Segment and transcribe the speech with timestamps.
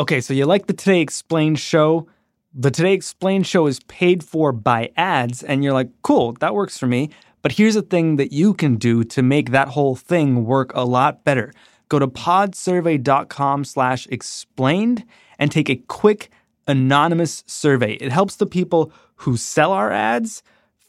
[0.00, 2.08] Okay, so you like the Today Explained show?
[2.54, 6.78] The Today Explained show is paid for by ads, and you're like, cool, that works
[6.78, 7.10] for me.
[7.42, 10.86] But here's a thing that you can do to make that whole thing work a
[10.86, 11.52] lot better.
[11.90, 15.04] Go to podsurvey.com slash explained
[15.38, 16.30] and take a quick
[16.66, 17.92] anonymous survey.
[17.96, 20.42] It helps the people who sell our ads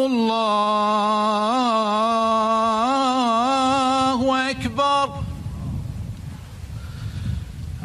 [3.01, 5.07] الله أكبر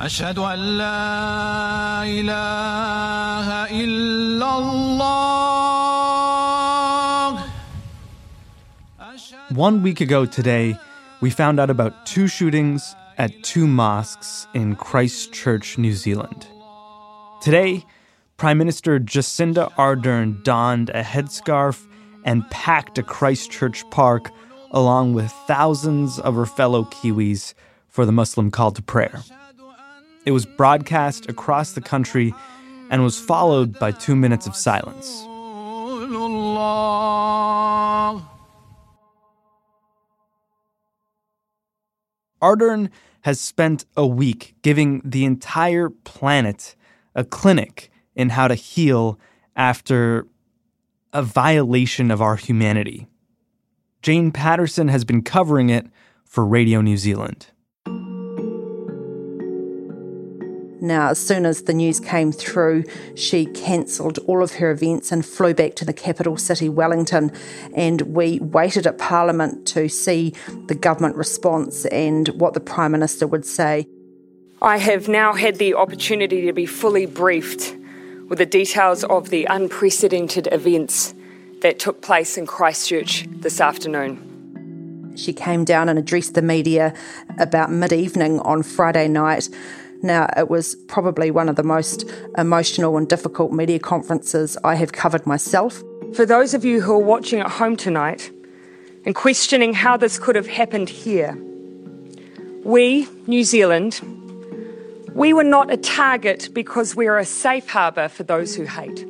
[0.00, 3.48] أشهد أن لا إله
[3.82, 5.84] إلا الله
[9.00, 10.76] أشهد One week ago today,
[11.20, 16.46] we found out about two shootings at two mosques in Christchurch, New Zealand.
[17.40, 17.84] Today,
[18.41, 21.85] Prime Minister Jacinda Ardern donned a headscarf
[22.25, 24.31] and packed a Christchurch park
[24.71, 27.53] along with thousands of her fellow Kiwis
[27.87, 29.21] for the Muslim call to prayer.
[30.25, 32.33] It was broadcast across the country
[32.89, 35.21] and was followed by two minutes of silence.
[42.41, 42.89] Ardern
[43.21, 46.75] has spent a week giving the entire planet
[47.13, 49.19] a clinic in how to heal
[49.55, 50.27] after
[51.13, 53.07] a violation of our humanity.
[54.01, 55.85] Jane Patterson has been covering it
[56.25, 57.47] for Radio New Zealand.
[60.83, 62.85] Now, as soon as the news came through,
[63.15, 67.31] she cancelled all of her events and flew back to the capital city, Wellington.
[67.75, 70.33] And we waited at Parliament to see
[70.65, 73.85] the government response and what the Prime Minister would say.
[74.59, 77.75] I have now had the opportunity to be fully briefed
[78.31, 81.13] with the details of the unprecedented events
[81.59, 85.13] that took place in Christchurch this afternoon.
[85.17, 86.93] She came down and addressed the media
[87.39, 89.49] about mid evening on Friday night.
[90.01, 94.93] Now, it was probably one of the most emotional and difficult media conferences I have
[94.93, 95.83] covered myself.
[96.13, 98.31] For those of you who are watching at home tonight
[99.05, 101.37] and questioning how this could have happened here,
[102.63, 103.99] we, New Zealand,
[105.13, 109.05] we were not a target because we're a safe harbour for those who hate.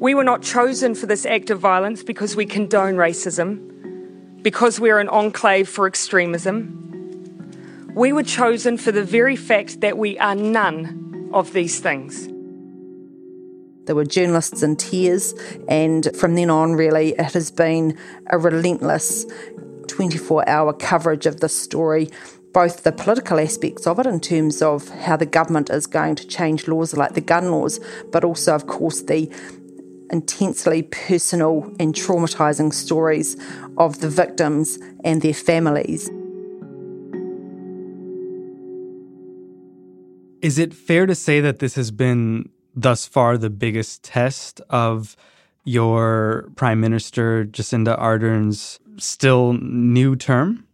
[0.00, 4.98] We were not chosen for this act of violence because we condone racism, because we're
[4.98, 6.76] an enclave for extremism.
[7.94, 12.26] We were chosen for the very fact that we are none of these things.
[13.86, 15.34] There were journalists in tears,
[15.68, 19.26] and from then on, really, it has been a relentless
[19.88, 22.08] 24 hour coverage of this story.
[22.52, 26.26] Both the political aspects of it, in terms of how the government is going to
[26.26, 27.78] change laws like the gun laws,
[28.10, 29.32] but also, of course, the
[30.10, 33.36] intensely personal and traumatising stories
[33.78, 36.10] of the victims and their families.
[40.42, 45.16] Is it fair to say that this has been thus far the biggest test of
[45.64, 50.66] your Prime Minister Jacinda Ardern's still new term?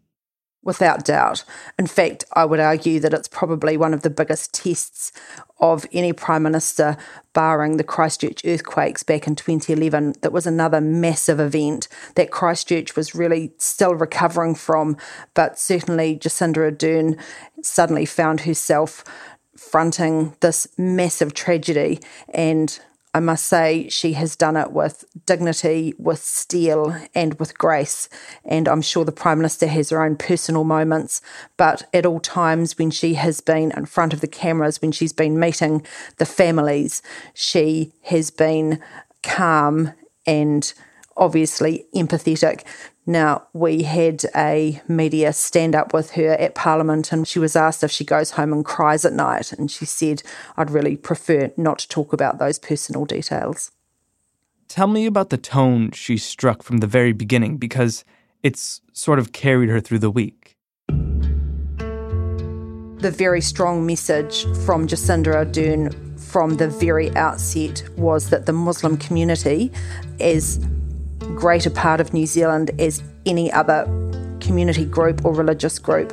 [0.66, 1.44] Without doubt.
[1.78, 5.12] In fact, I would argue that it's probably one of the biggest tests
[5.60, 6.97] of any Prime Minister,
[7.32, 10.16] barring the Christchurch earthquakes back in 2011.
[10.22, 14.97] That was another massive event that Christchurch was really still recovering from,
[15.34, 17.16] but certainly Jacinda Ardern
[17.62, 19.05] suddenly found herself
[19.56, 22.00] fronting this massive tragedy
[22.34, 22.81] and
[23.16, 28.11] I must say she has done it with dignity, with steel, and with grace.
[28.44, 31.23] And I'm sure the Prime Minister has her own personal moments,
[31.56, 35.14] but at all times when she has been in front of the cameras, when she's
[35.14, 35.87] been meeting
[36.19, 37.00] the families,
[37.32, 38.82] she has been
[39.23, 39.94] calm
[40.26, 40.75] and
[41.16, 42.64] obviously empathetic.
[43.06, 47.84] Now, we had a media stand up with her at Parliament, and she was asked
[47.84, 49.52] if she goes home and cries at night.
[49.52, 50.22] And she said,
[50.56, 53.70] I'd really prefer not to talk about those personal details.
[54.68, 58.04] Tell me about the tone she struck from the very beginning because
[58.42, 60.56] it's sort of carried her through the week.
[62.98, 68.96] The very strong message from Jacinda Ardern from the very outset was that the Muslim
[68.96, 69.70] community,
[70.18, 70.58] as
[71.37, 73.85] great a part of New Zealand as any other
[74.41, 76.12] community group or religious group,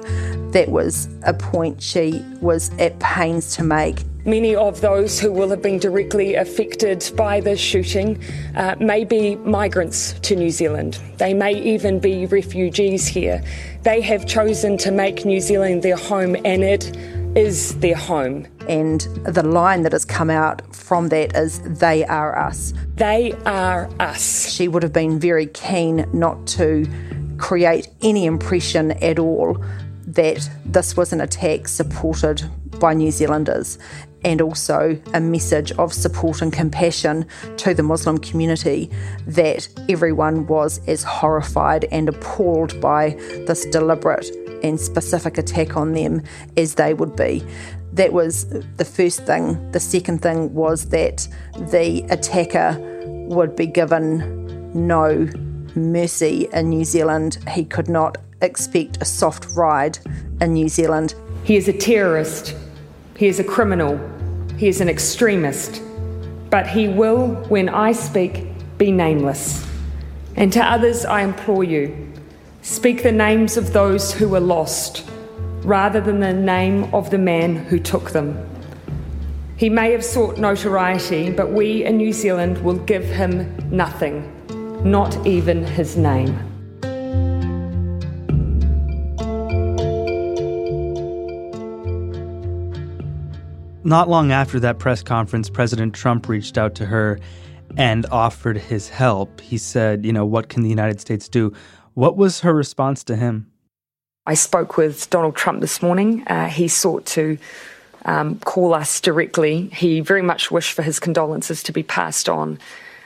[0.52, 5.50] that was a point she was at pains to make Many of those who will
[5.50, 8.24] have been directly affected by this shooting
[8.56, 10.98] uh, may be migrants to New Zealand.
[11.18, 13.44] They may even be refugees here.
[13.82, 16.96] They have chosen to make New Zealand their home, and it
[17.36, 18.48] is their home.
[18.68, 22.74] And the line that has come out from that is they are us.
[22.96, 24.50] They are us.
[24.52, 26.86] She would have been very keen not to
[27.38, 29.58] create any impression at all
[30.08, 32.44] that this was an attack supported
[32.80, 33.78] by New Zealanders
[34.26, 37.26] and also a message of support and compassion
[37.58, 38.90] to the Muslim community
[39.28, 43.12] that everyone was as horrified and appalled by
[43.48, 44.30] this deliberate
[44.64, 46.22] and specific attack on them
[46.56, 47.44] as they would be.
[47.94, 48.46] That was
[48.78, 49.72] the first thing.
[49.72, 51.28] The second thing was that
[51.70, 55.30] the attacker would be given no
[55.76, 57.38] mercy in New Zealand.
[57.50, 60.00] He could not expect a soft ride
[60.42, 61.14] in New Zealand.
[61.44, 62.56] He is a terrorist.
[63.16, 64.00] He is a criminal.
[64.58, 65.82] He is an extremist.
[66.50, 68.48] But he will, when I speak,
[68.80, 69.68] be nameless.
[70.36, 72.12] And to others, I implore you
[72.64, 75.08] speak the names of those who were lost
[75.64, 78.50] rather than the name of the man who took them.
[79.56, 84.30] He may have sought notoriety, but we in New Zealand will give him nothing,
[84.84, 86.50] not even his name.
[93.86, 97.20] Not long after that press conference, President Trump reached out to her
[97.76, 99.42] and offered his help.
[99.42, 101.54] He said, You know, what can the United States do?
[101.94, 103.52] What was her response to him?
[104.26, 106.24] I spoke with Donald Trump this morning.
[106.28, 107.38] Uh, he sought to
[108.06, 109.68] um, call us directly.
[109.68, 112.58] He very much wished for his condolences to be passed on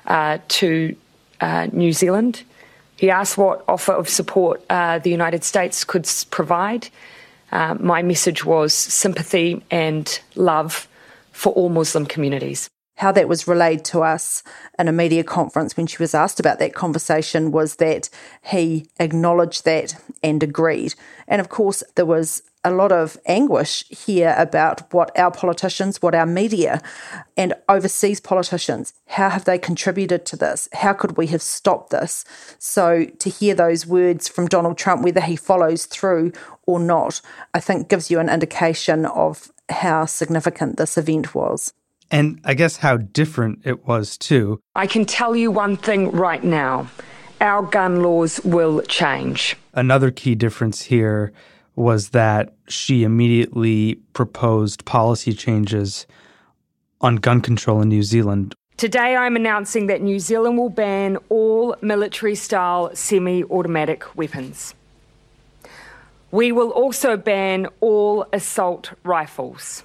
[0.06, 0.96] uh, to
[1.42, 2.44] uh, New Zealand.
[2.98, 6.90] He asked what offer of support uh, the United States could provide.
[7.52, 10.88] Uh, my message was sympathy and love
[11.32, 12.70] for all Muslim communities.
[12.98, 14.44] How that was relayed to us
[14.78, 18.10] in a media conference when she was asked about that conversation was that
[18.44, 20.96] he acknowledged that and agreed.
[21.28, 26.14] And of course, there was a lot of anguish here about what our politicians, what
[26.14, 26.82] our media,
[27.38, 30.68] and overseas politicians, how have they contributed to this?
[30.74, 32.26] How could we have stopped this?
[32.60, 36.34] So to hear those words from Donald Trump, whether he follows through
[36.66, 37.22] or not,
[37.54, 41.74] I think gives you an indication of how significant this event was.
[42.10, 44.60] And I guess how different it was, too.
[44.76, 46.90] I can tell you one thing right now
[47.40, 49.56] our gun laws will change.
[49.74, 51.32] Another key difference here
[51.76, 56.08] was that she immediately proposed policy changes
[57.02, 58.56] on gun control in New Zealand.
[58.78, 64.74] Today, I'm announcing that New Zealand will ban all military style semi automatic weapons.
[66.32, 69.84] We will also ban all assault rifles.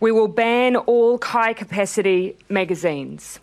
[0.00, 3.40] We will ban all high capacity magazines.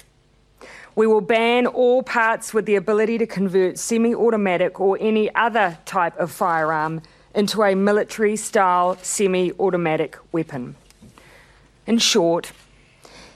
[0.95, 5.77] We will ban all parts with the ability to convert semi automatic or any other
[5.85, 7.01] type of firearm
[7.33, 10.75] into a military style semi automatic weapon.
[11.85, 12.53] In short,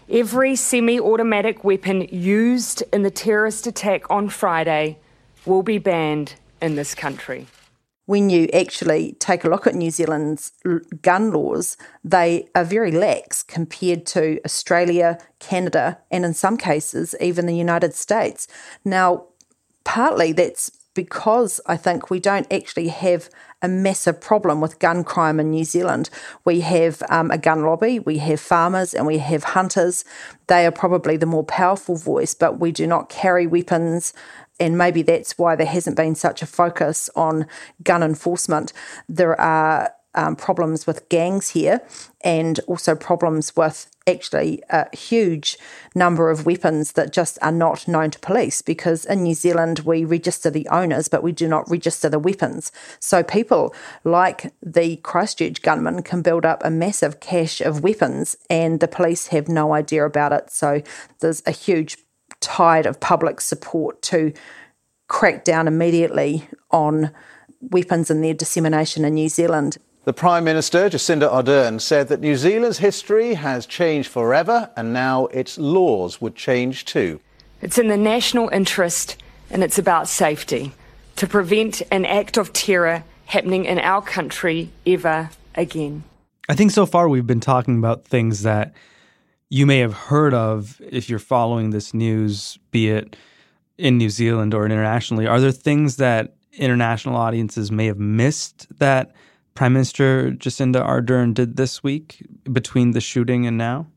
[0.09, 4.97] every semi automatic weapon used in the terrorist attack on Friday
[5.45, 7.47] will be banned in this country
[8.09, 10.51] when you actually take a look at New Zealand's
[11.03, 17.45] gun laws, they are very lax compared to Australia, Canada, and in some cases, even
[17.45, 18.47] the United States.
[18.83, 19.25] Now,
[19.83, 23.29] partly that's because I think we don't actually have
[23.61, 26.09] a massive problem with gun crime in New Zealand.
[26.45, 30.03] We have um, a gun lobby, we have farmers, and we have hunters.
[30.47, 34.13] They are probably the more powerful voice, but we do not carry weapons
[34.59, 37.47] and maybe that's why there hasn't been such a focus on
[37.83, 38.73] gun enforcement.
[39.07, 41.81] There are um, problems with gangs here
[42.21, 45.55] and also problems with actually a huge
[45.93, 50.03] number of weapons that just are not known to police because in New Zealand we
[50.03, 52.71] register the owners but we do not register the weapons.
[52.99, 53.73] So people
[54.03, 59.27] like the Christchurch gunman can build up a massive cache of weapons and the police
[59.27, 60.49] have no idea about it.
[60.51, 60.81] So
[61.19, 61.97] there's a huge
[62.39, 64.33] tide of public support to
[65.07, 67.11] crack down immediately on
[67.61, 69.77] weapons and their dissemination in New Zealand.
[70.05, 75.25] The Prime Minister, Jacinda Ardern, said that New Zealand's history has changed forever and now
[75.27, 77.19] its laws would change too.
[77.61, 79.17] It's in the national interest
[79.51, 80.71] and it's about safety
[81.17, 86.03] to prevent an act of terror happening in our country ever again.
[86.47, 88.73] I think so far we've been talking about things that
[89.49, 93.15] you may have heard of if you're following this news, be it
[93.77, 95.25] in New Zealand or internationally.
[95.25, 99.13] Are there things that international audiences may have missed that
[99.55, 103.87] Prime Minister Jacinda Ardern did this week between the shooting and now?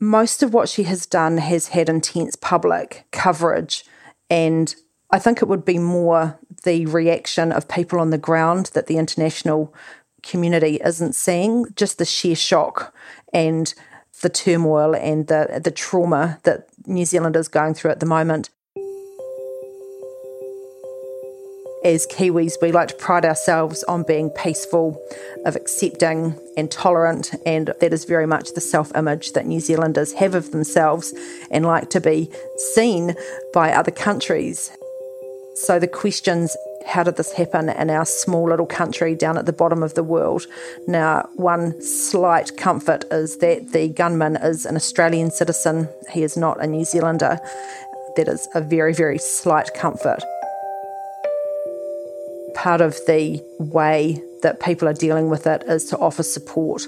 [0.00, 3.84] Most of what she has done has had intense public coverage,
[4.28, 4.74] and
[5.10, 8.98] I think it would be more the reaction of people on the ground that the
[8.98, 9.72] international
[10.22, 12.94] community isn't seeing, just the sheer shock
[13.32, 13.74] and
[14.20, 18.50] the turmoil and the the trauma that New Zealand is going through at the moment.
[21.84, 25.04] As Kiwis, we like to pride ourselves on being peaceful,
[25.44, 30.12] of accepting and tolerant, and that is very much the self image that New Zealanders
[30.12, 31.12] have of themselves
[31.50, 32.30] and like to be
[32.74, 33.16] seen
[33.52, 34.70] by other countries.
[35.54, 36.56] So the questions
[36.86, 40.02] how did this happen in our small little country down at the bottom of the
[40.02, 40.46] world?
[40.86, 46.62] Now, one slight comfort is that the gunman is an Australian citizen, he is not
[46.62, 47.38] a New Zealander.
[48.16, 50.22] That is a very, very slight comfort.
[52.54, 56.86] Part of the way that people are dealing with it is to offer support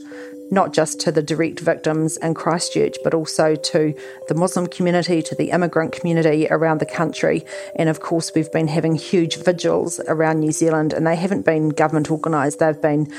[0.51, 3.95] not just to the direct victims in Christchurch, but also to
[4.29, 7.45] the Muslim community, to the immigrant community around the country.
[7.77, 11.71] And of course, we've been having huge vigils around New Zealand, and they haven't been
[11.71, 13.13] government organised, they've been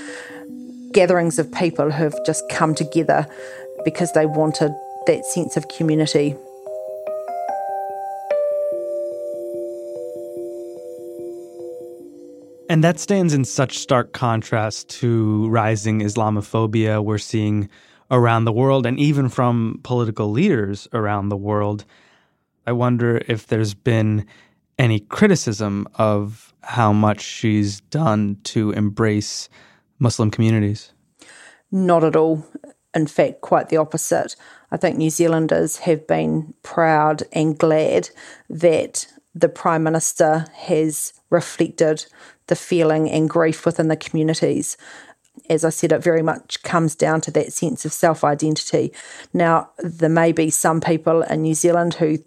[0.91, 3.27] gatherings of people who have just come together
[3.83, 4.73] because they wanted
[5.07, 6.35] that sense of community.
[12.75, 17.69] And that stands in such stark contrast to rising Islamophobia we're seeing
[18.11, 21.85] around the world and even from political leaders around the world.
[22.67, 24.25] I wonder if there's been
[24.77, 29.47] any criticism of how much she's done to embrace
[29.97, 30.91] Muslim communities.
[31.71, 32.45] Not at all.
[32.93, 34.35] In fact, quite the opposite.
[34.69, 38.09] I think New Zealanders have been proud and glad
[38.49, 42.05] that the Prime Minister has reflected
[42.47, 44.77] the feeling and grief within the communities.
[45.49, 48.93] As I said, it very much comes down to that sense of self identity.
[49.33, 52.19] Now, there may be some people in New Zealand who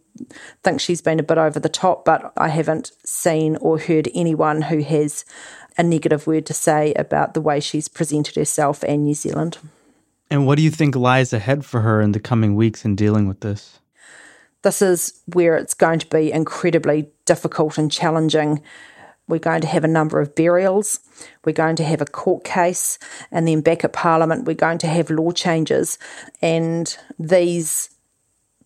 [0.63, 4.63] think she's been a bit over the top, but I haven't seen or heard anyone
[4.63, 5.25] who has
[5.79, 9.59] a negative word to say about the way she's presented herself and New Zealand.
[10.31, 13.27] And what do you think lies ahead for her in the coming weeks in dealing
[13.27, 13.78] with this?
[14.63, 18.63] This is where it's going to be incredibly difficult and challenging
[19.29, 21.01] we're going to have a number of burials.
[21.45, 22.99] We're going to have a court case.
[23.31, 25.99] And then back at Parliament, we're going to have law changes.
[26.41, 27.91] And these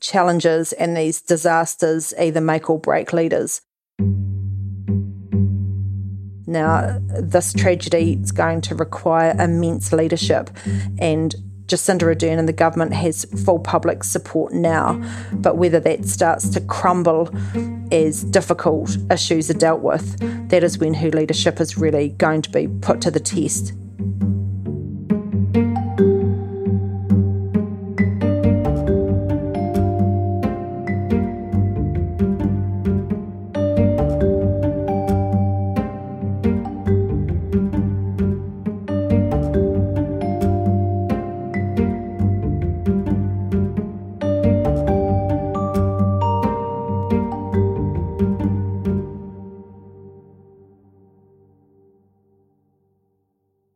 [0.00, 3.60] challenges and these disasters either make or break leaders.
[6.46, 10.50] Now, this tragedy is going to require immense leadership
[10.98, 11.34] and
[11.66, 15.00] Jacinda Ardern and the government has full public support now,
[15.32, 17.30] but whether that starts to crumble
[17.90, 22.50] as difficult issues are dealt with, that is when her leadership is really going to
[22.50, 23.72] be put to the test.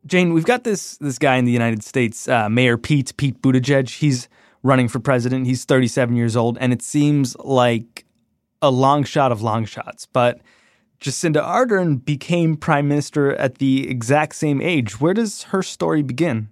[0.07, 3.89] Jane, we've got this this guy in the United States, uh, Mayor Pete Pete Buttigieg.
[3.89, 4.29] He's
[4.63, 5.45] running for president.
[5.45, 8.05] He's 37 years old, and it seems like
[8.61, 10.05] a long shot of long shots.
[10.05, 10.39] But
[11.01, 15.01] Jacinda Ardern became prime minister at the exact same age.
[15.01, 16.49] Where does her story begin?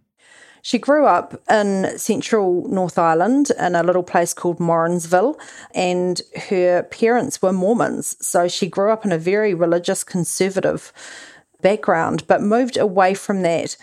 [0.62, 5.40] She grew up in central North Island in a little place called Morrinsville,
[5.74, 6.20] and
[6.50, 8.18] her parents were Mormons.
[8.20, 10.92] So she grew up in a very religious, conservative
[11.66, 13.76] background, but moved away from that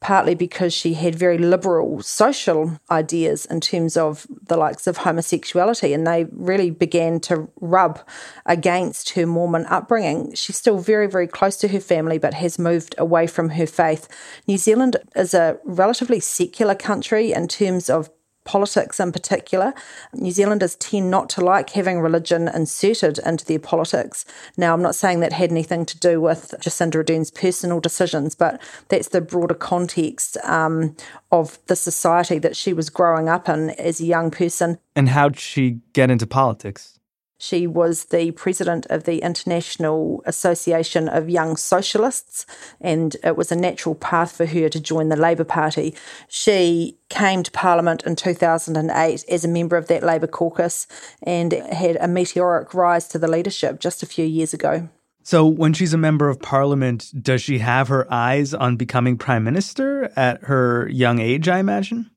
[0.00, 5.92] partly because she had very liberal social ideas in terms of the likes of homosexuality,
[5.92, 8.00] and they really began to rub
[8.46, 10.34] against her Mormon upbringing.
[10.34, 14.08] She's still very, very close to her family, but has moved away from her faith.
[14.46, 18.08] New Zealand is a relatively secular country in terms of
[18.44, 19.74] politics in particular.
[20.14, 24.24] New Zealanders tend not to like having religion inserted into their politics.
[24.56, 28.60] Now, I'm not saying that had anything to do with Jacinda Ardern's personal decisions, but
[28.88, 30.96] that's the broader context um,
[31.32, 34.78] of the society that she was growing up in as a young person.
[34.94, 36.99] And how'd she get into politics?
[37.42, 42.44] She was the president of the International Association of Young Socialists,
[42.82, 45.94] and it was a natural path for her to join the Labour Party.
[46.28, 50.86] She came to Parliament in 2008 as a member of that Labour caucus
[51.22, 54.90] and had a meteoric rise to the leadership just a few years ago.
[55.22, 59.44] So, when she's a member of parliament, does she have her eyes on becoming prime
[59.44, 62.10] minister at her young age, I imagine?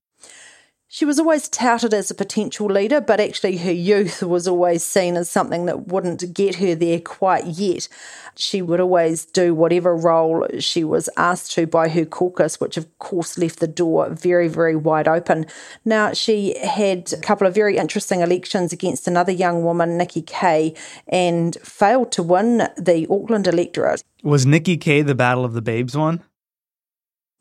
[0.94, 5.18] She was always touted as a potential leader, but actually her youth was always seen
[5.18, 7.88] as something that wouldn't get her there quite yet.
[8.36, 12.96] She would always do whatever role she was asked to by her caucus, which of
[13.00, 15.48] course left the door very, very wide open.
[15.84, 20.76] Now, she had a couple of very interesting elections against another young woman, Nikki Kaye,
[21.08, 24.04] and failed to win the Auckland electorate.
[24.22, 26.22] Was Nikki Kaye the Battle of the Babes one?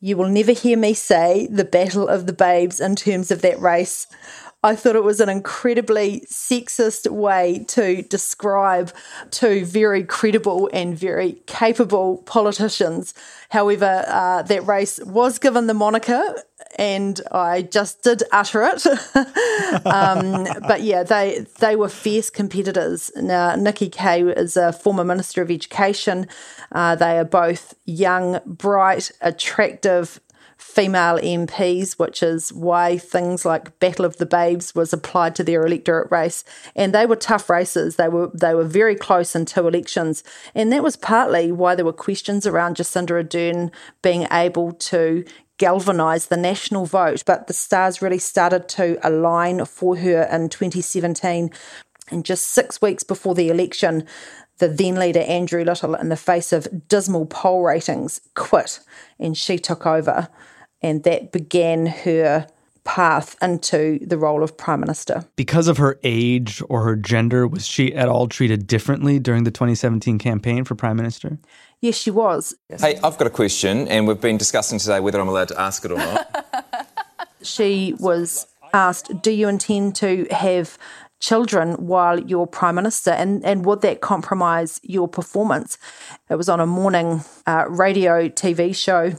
[0.05, 3.61] You will never hear me say the Battle of the Babes in terms of that
[3.61, 4.09] race.
[4.65, 8.93] I thought it was an incredibly sexist way to describe
[9.31, 13.15] two very credible and very capable politicians.
[13.51, 16.21] However, uh, that race was given the moniker,
[16.77, 18.87] and I just did utter it.
[19.87, 23.11] um, but yeah, they they were fierce competitors.
[23.17, 26.27] Now, Nikki Kaye is a former Minister of Education.
[26.71, 30.21] Uh, they are both young, bright, attractive
[30.63, 35.67] female MPs, which is why things like Battle of the Babes was applied to their
[35.67, 36.45] electorate race.
[36.77, 37.97] And they were tough races.
[37.97, 40.23] They were they were very close in two elections.
[40.55, 43.71] And that was partly why there were questions around Jacinda Ardern
[44.03, 45.25] being able to
[45.63, 47.23] galvanise the national vote.
[47.25, 51.53] But the stars really started to align for her in 2017.
[52.11, 54.05] And just six weeks before the election,
[54.59, 58.81] the then leader Andrew Little, in the face of dismal poll ratings, quit
[59.21, 60.29] and she took over
[60.83, 62.49] and that began her
[62.85, 65.25] path into the role of prime minister.
[65.37, 69.51] Because of her age or her gender, was she at all treated differently during the
[69.51, 71.39] 2017 campaign for prime minister?
[71.81, 72.55] Yes, she was.
[72.69, 75.85] Hey, I've got a question, and we've been discussing today whether I'm allowed to ask
[75.85, 76.89] it or not.
[77.43, 80.79] she was asked, Do you intend to have
[81.23, 85.79] children while you're prime minister and, and would that compromise your performance
[86.29, 89.13] it was on a morning uh, radio tv show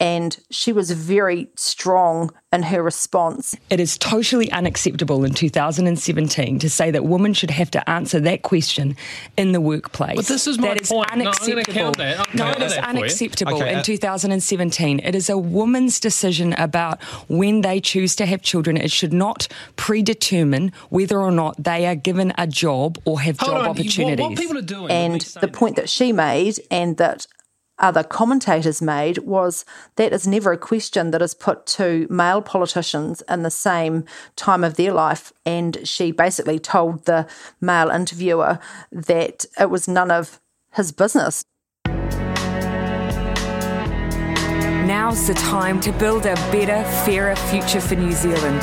[0.00, 3.56] and she was very strong in her response.
[3.68, 8.42] It is totally unacceptable in 2017 to say that women should have to answer that
[8.42, 8.96] question
[9.36, 10.16] in the workplace.
[10.16, 11.12] But this is my that is point.
[11.12, 11.92] unacceptable.
[11.98, 15.00] No, I'm no, count it is that unacceptable okay, in uh, 2017.
[15.00, 18.76] It is a woman's decision about when they choose to have children.
[18.76, 23.52] It should not predetermine whether or not they are given a job or have Hold
[23.52, 24.22] job on, opportunities.
[24.22, 27.26] What, what people are doing And the point that she made and that
[27.78, 29.64] other commentators made was
[29.96, 34.04] that is never a question that is put to male politicians in the same
[34.36, 35.32] time of their life.
[35.46, 37.26] And she basically told the
[37.60, 38.58] male interviewer
[38.90, 40.40] that it was none of
[40.74, 41.44] his business.
[44.86, 48.62] Now's the time to build a better, fairer future for New Zealand.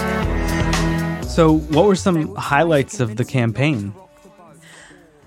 [1.30, 3.94] So, what were some highlights of the campaign?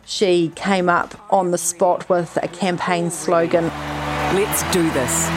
[0.08, 3.64] She came up on the spot with a campaign slogan.
[4.34, 5.28] Let's do this.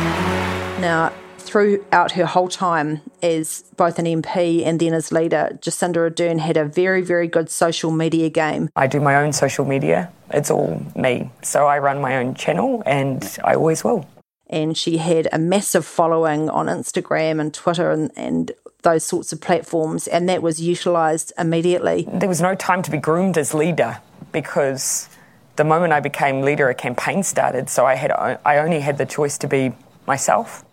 [0.80, 6.40] Now, throughout her whole time as both an MP and then as leader, Jacinda Ardern
[6.40, 8.70] had a very, very good social media game.
[8.78, 10.10] I do my own social media.
[10.30, 11.30] It's all me.
[11.42, 14.08] So I run my own channel and I always will.
[14.50, 18.52] and she had a massive following on Instagram and Twitter and, and
[18.84, 22.08] those sorts of platforms, and that was utilised immediately.
[22.12, 24.00] There was no time to be groomed as leader
[24.32, 25.10] because
[25.56, 27.70] the moment I became leader, a campaign started.
[27.70, 29.74] So I had I only had the choice to be
[30.08, 30.66] myself.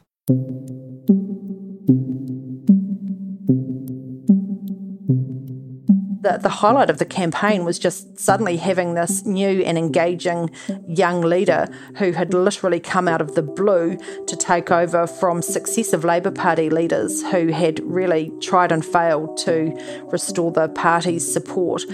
[6.21, 10.51] The, the highlight of the campaign was just suddenly having this new and engaging
[10.89, 16.05] young leader who had literally come out of the blue to take over from successive
[16.05, 19.73] Labour Party leaders who had really tried and failed to
[20.11, 21.85] restore the party's support.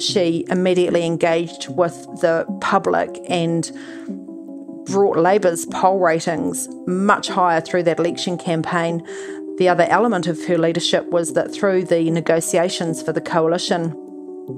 [0.00, 3.70] She immediately engaged with the public and
[4.86, 9.06] brought Labour's poll ratings much higher through that election campaign.
[9.58, 13.92] The other element of her leadership was that through the negotiations for the coalition,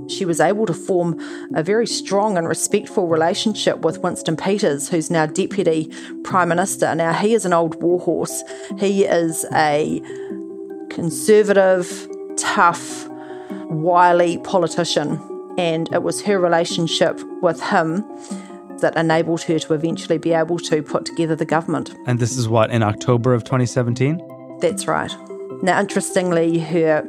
[0.09, 1.18] she was able to form
[1.55, 5.90] a very strong and respectful relationship with Winston Peters, who's now Deputy
[6.22, 6.94] Prime Minister.
[6.94, 8.44] Now, he is an old warhorse.
[8.79, 10.00] He is a
[10.90, 13.09] conservative, tough,
[13.70, 15.18] wily politician,
[15.61, 18.03] and it was her relationship with him
[18.79, 21.94] that enabled her to eventually be able to put together the government.
[22.07, 24.59] And this is what, in October of 2017?
[24.61, 25.14] That's right.
[25.62, 27.07] Now, interestingly, her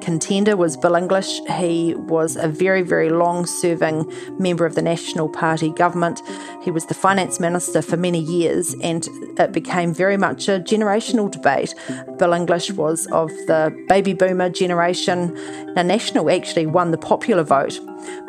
[0.00, 1.40] contender was Bill English.
[1.58, 6.22] He was a very, very long serving member of the National Party government.
[6.62, 11.30] He was the finance minister for many years, and it became very much a generational
[11.30, 11.74] debate.
[12.18, 15.34] Bill English was of the baby boomer generation.
[15.74, 17.80] Now, National actually won the popular vote,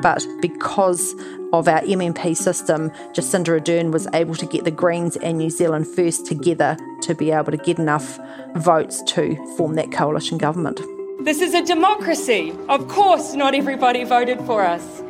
[0.02, 1.14] but because
[1.52, 5.88] of our MMP system, Jacinda Ardern was able to get the Greens and New Zealand
[5.88, 8.20] First together to be able to get enough
[8.56, 10.80] votes to form that coalition government.
[11.22, 12.54] This is a democracy.
[12.70, 15.04] Of course, not everybody voted for us.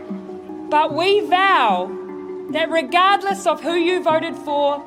[0.68, 1.86] But we vow
[2.50, 4.84] that regardless of who you voted for,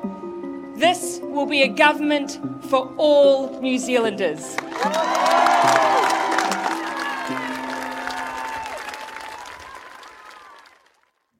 [0.75, 4.57] this will be a government for all New Zealanders.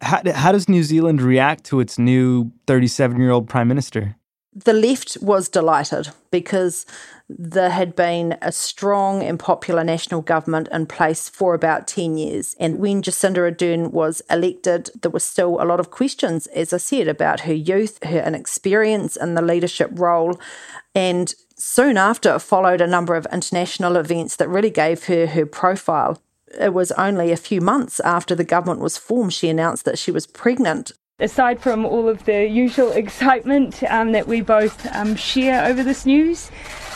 [0.01, 4.15] How, how does New Zealand react to its new 37 year old prime minister?
[4.55, 6.85] The left was delighted because
[7.37, 12.55] there had been a strong and popular national government in place for about 10 years.
[12.59, 16.77] And when Jacinda Ardern was elected, there were still a lot of questions, as I
[16.77, 20.39] said, about her youth, her inexperience in the leadership role.
[20.95, 26.21] And soon after followed a number of international events that really gave her her profile
[26.59, 30.11] it was only a few months after the government was formed she announced that she
[30.11, 30.91] was pregnant.
[31.19, 36.05] Aside from all of the usual excitement um, that we both um, share over this
[36.05, 36.51] news,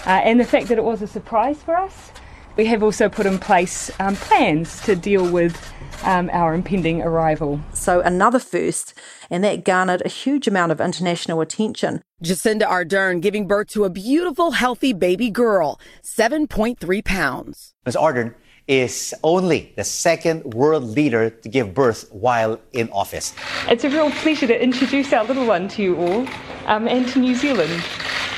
[0.07, 2.11] and the fact that it was a surprise for us,
[2.55, 5.55] we have also put in place um, plans to deal with
[6.03, 7.59] um, our impending arrival.
[7.73, 8.93] So, another first,
[9.29, 12.01] and that garnered a huge amount of international attention.
[12.23, 17.75] Jacinda Ardern giving birth to a beautiful, healthy baby girl, 7.3 pounds.
[17.85, 17.95] Ms.
[17.95, 18.33] Ardern
[18.67, 23.33] is only the second world leader to give birth while in office.
[23.69, 26.27] It's a real pleasure to introduce our little one to you all
[26.65, 27.83] um, and to New Zealand.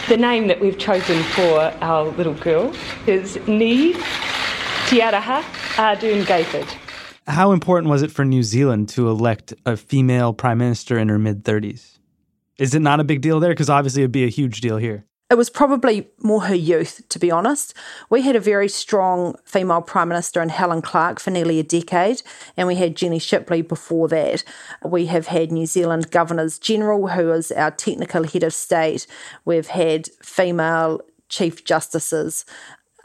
[0.09, 2.73] The name that we've chosen for our little girl
[3.05, 3.95] is Neve
[4.87, 5.43] Te Aroha
[5.75, 6.67] Ardern Gayford.
[7.27, 11.19] How important was it for New Zealand to elect a female prime minister in her
[11.19, 11.99] mid 30s?
[12.57, 13.51] Is it not a big deal there?
[13.51, 15.05] Because obviously it'd be a huge deal here.
[15.29, 17.75] It was probably more her youth, to be honest.
[18.09, 22.23] We had a very strong female Prime Minister in Helen Clark for nearly a decade,
[22.57, 24.43] and we had Jenny Shipley before that.
[24.83, 29.05] We have had New Zealand Governors General, who is our technical head of state.
[29.45, 32.43] We've had female Chief Justices.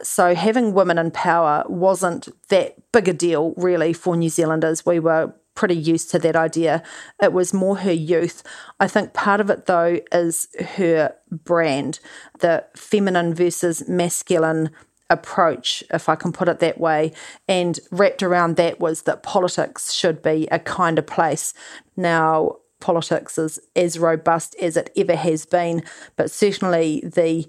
[0.02, 4.86] So having women in power wasn't that big a deal, really, for New Zealanders.
[4.86, 6.82] We were pretty used to that idea.
[7.22, 8.42] It was more her youth.
[8.80, 12.00] I think part of it, though, is her brand,
[12.40, 14.70] the feminine versus masculine
[15.10, 17.12] approach, if I can put it that way.
[17.46, 21.54] And wrapped around that was that politics should be a kinder place.
[21.96, 25.82] Now, politics is as robust as it ever has been,
[26.16, 27.46] but certainly the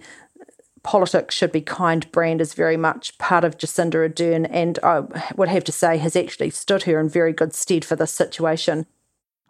[0.85, 5.01] politics should be kind brand is very much part of Jacinda Ardern, and I
[5.35, 8.85] would have to say has actually stood her in very good stead for this situation.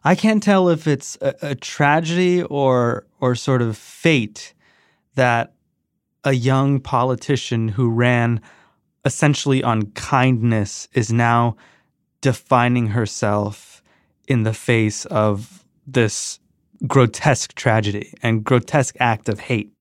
[0.04, 4.54] I can't tell if it's a, a tragedy or or sort of fate
[5.16, 5.54] that
[6.24, 8.42] a young politician who ran
[9.04, 11.58] essentially on kindness is now
[12.22, 13.84] defining herself
[14.28, 16.40] in the face of this
[16.88, 19.75] grotesque tragedy and grotesque act of hate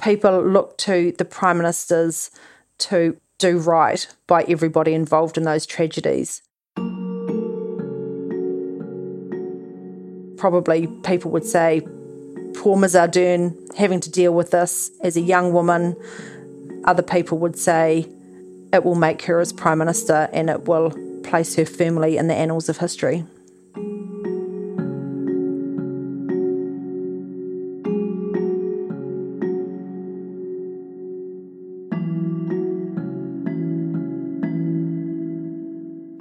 [0.00, 2.30] people look to the prime ministers
[2.78, 6.42] to do right by everybody involved in those tragedies.
[10.36, 11.82] Probably people would say,
[12.54, 15.96] poor Ms Ardern having to deal with this as a young woman.
[16.84, 18.06] Other people would say
[18.72, 22.34] it will make her as Prime Minister and it will place her firmly in the
[22.34, 23.24] annals of history.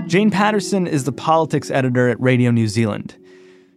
[0.10, 3.16] Jane Patterson is the politics editor at Radio New Zealand.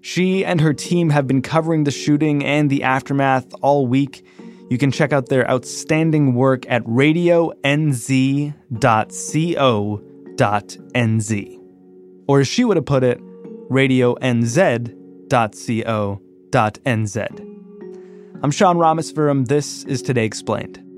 [0.00, 4.24] She and her team have been covering the shooting and the aftermath all week.
[4.70, 8.50] You can check out their outstanding work at radionz.co.nz.
[12.26, 13.20] Or as she would have put it,
[13.70, 14.38] radionz.co.nz.
[18.42, 19.30] I'm Sean Rameswaram.
[19.30, 20.91] Um, this is Today Explained.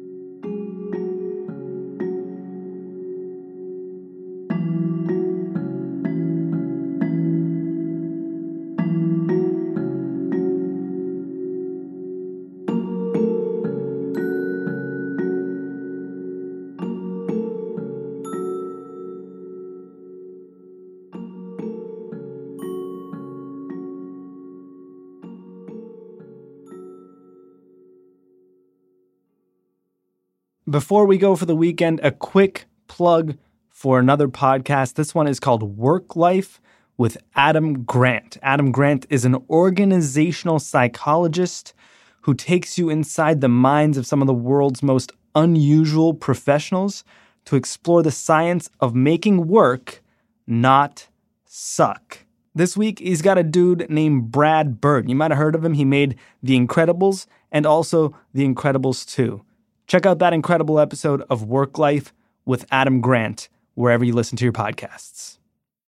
[30.75, 33.37] Before we go for the weekend, a quick plug
[33.71, 34.95] for another podcast.
[34.95, 36.61] This one is called Work Life
[36.97, 38.39] with Adam Grant.
[38.43, 41.75] Adam Grant is an organizational psychologist
[42.23, 47.05] who takes you inside the minds of some of the world's most unusual professionals
[47.45, 50.03] to explore the science of making work
[50.45, 51.07] not
[51.45, 52.27] suck.
[52.53, 55.09] This week, he's got a dude named Brad Bird.
[55.09, 55.75] You might have heard of him.
[55.75, 59.41] He made The Incredibles and also The Incredibles 2.
[59.87, 62.13] Check out that incredible episode of Work Life
[62.45, 65.39] with Adam Grant wherever you listen to your podcasts.